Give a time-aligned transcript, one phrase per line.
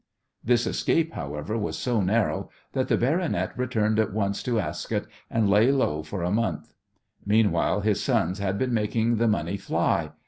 [0.43, 5.47] This escape, however, was so narrow that the "baronet" returned at once to Ascot, and
[5.47, 6.73] lay low for a month.
[7.23, 10.11] Meanwhile, his sons had been making the money fly.